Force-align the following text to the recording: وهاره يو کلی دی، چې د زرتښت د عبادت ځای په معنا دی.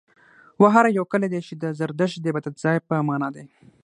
وهاره 0.61 0.89
يو 0.97 1.05
کلی 1.11 1.27
دی، 1.33 1.39
چې 1.47 1.53
د 1.63 1.63
زرتښت 1.79 2.17
د 2.21 2.25
عبادت 2.31 2.55
ځای 2.63 2.77
په 2.87 2.95
معنا 3.07 3.29
دی. 3.35 3.45